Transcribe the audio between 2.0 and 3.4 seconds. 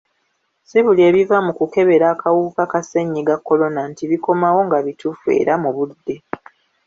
akawuka ka ssennyiga